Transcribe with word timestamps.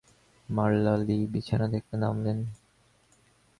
মারলা 0.49 0.93
Lee 0.97 1.17
বিছানা 1.33 1.67
থেকে 1.73 1.93
নামলেন। 1.97 2.37